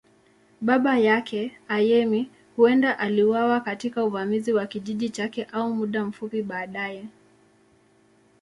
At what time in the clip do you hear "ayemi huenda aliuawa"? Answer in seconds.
1.67-3.59